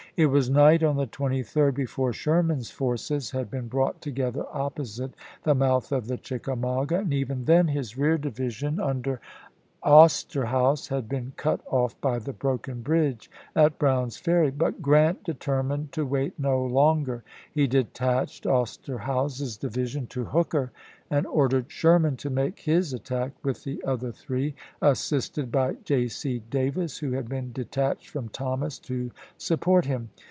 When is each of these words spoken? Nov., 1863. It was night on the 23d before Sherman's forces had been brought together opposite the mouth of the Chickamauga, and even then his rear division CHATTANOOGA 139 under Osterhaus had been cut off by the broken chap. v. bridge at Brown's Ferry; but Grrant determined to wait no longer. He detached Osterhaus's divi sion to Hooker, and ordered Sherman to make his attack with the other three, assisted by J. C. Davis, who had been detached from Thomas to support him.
Nov., 0.17 0.27
1863. 0.27 0.27
It 0.27 0.35
was 0.35 0.83
night 0.83 0.83
on 0.87 0.97
the 0.97 1.07
23d 1.07 1.73
before 1.73 2.11
Sherman's 2.13 2.69
forces 2.69 3.31
had 3.31 3.49
been 3.49 3.69
brought 3.69 4.01
together 4.01 4.43
opposite 4.51 5.13
the 5.43 5.55
mouth 5.55 5.93
of 5.93 6.07
the 6.07 6.17
Chickamauga, 6.17 6.97
and 6.99 7.13
even 7.13 7.45
then 7.45 7.69
his 7.69 7.97
rear 7.97 8.17
division 8.17 8.75
CHATTANOOGA 8.75 9.09
139 9.09 9.15
under 9.15 9.21
Osterhaus 9.83 10.89
had 10.89 11.09
been 11.09 11.31
cut 11.37 11.61
off 11.65 11.99
by 12.01 12.19
the 12.19 12.33
broken 12.33 12.75
chap. 12.75 12.79
v. 12.83 12.83
bridge 12.83 13.31
at 13.55 13.79
Brown's 13.79 14.17
Ferry; 14.17 14.51
but 14.51 14.79
Grrant 14.81 15.23
determined 15.23 15.91
to 15.93 16.05
wait 16.05 16.37
no 16.37 16.63
longer. 16.63 17.23
He 17.51 17.65
detached 17.65 18.45
Osterhaus's 18.45 19.57
divi 19.57 19.87
sion 19.87 20.07
to 20.07 20.25
Hooker, 20.25 20.71
and 21.09 21.25
ordered 21.27 21.69
Sherman 21.69 22.15
to 22.17 22.29
make 22.29 22.59
his 22.59 22.93
attack 22.93 23.31
with 23.43 23.63
the 23.65 23.83
other 23.83 24.11
three, 24.11 24.53
assisted 24.83 25.51
by 25.51 25.73
J. 25.83 26.07
C. 26.07 26.43
Davis, 26.51 26.99
who 26.99 27.11
had 27.13 27.27
been 27.27 27.51
detached 27.51 28.07
from 28.07 28.29
Thomas 28.29 28.77
to 28.79 29.09
support 29.35 29.85
him. 29.85 30.11